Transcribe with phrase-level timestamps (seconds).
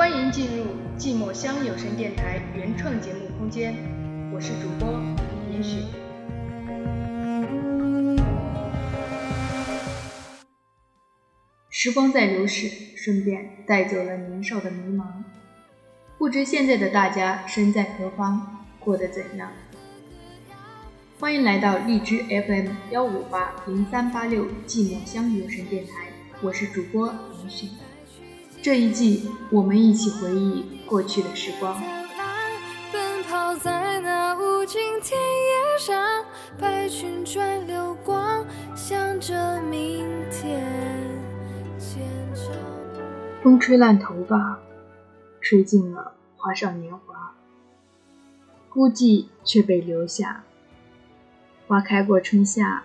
[0.00, 0.64] 欢迎进入
[0.96, 3.74] 寂寞乡有声电台原创节目空间，
[4.32, 4.98] 我是主播
[5.52, 5.76] 严雪。
[11.68, 15.04] 时光在流逝，顺便带走了年少的迷茫。
[16.16, 19.52] 不知现在的大家身在何方，过得怎样？
[21.18, 26.08] 欢迎来到荔枝 FM 幺五八零三八六寂寞乡有声电台，
[26.40, 27.66] 我是主播林雪。
[28.62, 31.82] 这一季，我们一起回忆过去的时光。
[32.92, 36.24] 奔跑在那无尽田野上，
[36.58, 38.44] 白裙转流光，
[38.76, 40.60] 向着明天。
[43.42, 44.58] 风吹乱头发，
[45.40, 47.34] 吹尽了花少年华，
[48.68, 50.44] 孤寂却被留下。
[51.66, 52.82] 花开过春夏，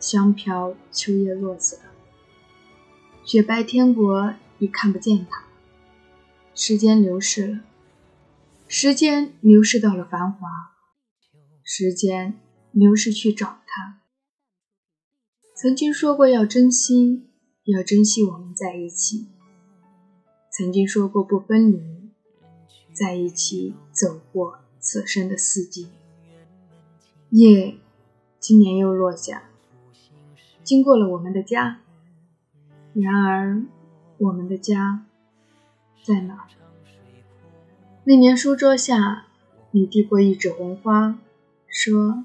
[0.00, 1.76] 香飘秋叶落下。
[3.26, 5.46] 雪白天国已看不见它，
[6.54, 7.60] 时间流逝了，
[8.68, 10.48] 时间流逝到了繁华，
[11.64, 12.38] 时间
[12.70, 13.98] 流逝去找它。
[15.56, 17.24] 曾经说过要珍惜，
[17.64, 19.26] 要珍惜我们在一起。
[20.56, 21.82] 曾经说过不分离，
[22.92, 25.88] 在一起走过此生的四季。
[27.30, 27.76] 夜，
[28.38, 29.50] 今年又落下，
[30.62, 31.80] 经过了我们的家。
[32.98, 33.62] 然而，
[34.16, 35.04] 我们的家
[36.02, 36.48] 在哪？
[38.04, 39.26] 那年书桌下，
[39.70, 41.18] 你递过一纸红花，
[41.68, 42.24] 说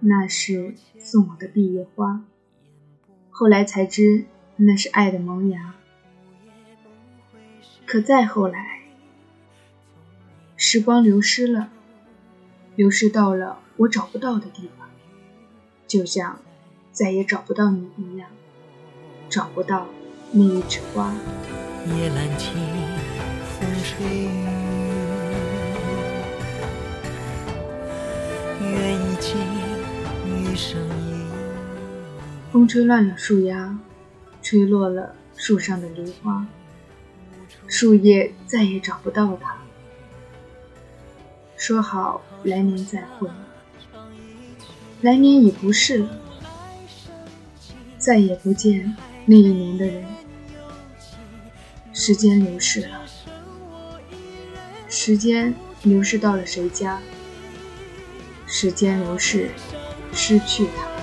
[0.00, 2.24] 那是送我的毕业花。
[3.30, 4.24] 后来才知，
[4.56, 5.76] 那是爱的萌芽。
[7.86, 8.80] 可再后来，
[10.56, 11.70] 时光流失了，
[12.74, 14.90] 流失到了我找不到的地方，
[15.86, 16.40] 就像
[16.90, 18.28] 再也找不到你一样。
[19.32, 19.86] 找不到
[20.30, 21.10] 那一枝花。
[21.86, 22.52] 夜阑静，
[23.48, 24.28] 风吹雨，
[28.60, 29.40] 月已尽，
[30.26, 31.24] 余生一。
[32.52, 33.78] 风吹乱了树丫，
[34.42, 36.46] 吹落了树上的梨花，
[37.66, 39.56] 树叶再也找不到它。
[41.56, 43.30] 说好来年再会，
[45.00, 46.08] 来年已不是了，
[47.96, 48.94] 再也不见。
[49.24, 50.04] 那一年的人，
[51.92, 53.02] 时间流逝了，
[54.88, 57.00] 时间流逝到了谁家？
[58.46, 59.50] 时间流逝，
[60.12, 61.01] 失去他。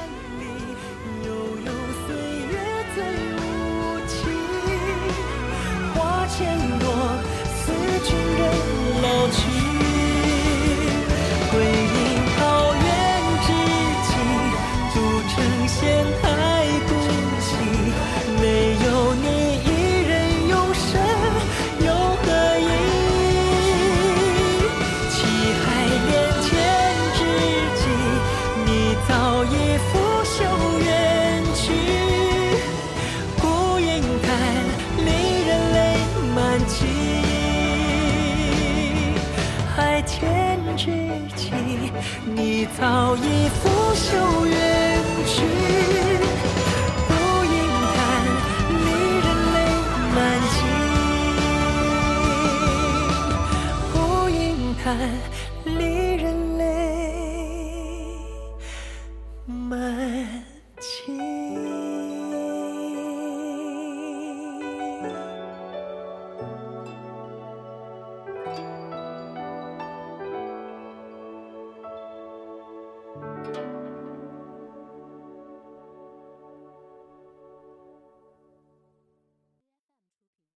[42.80, 44.59] 早已拂袖。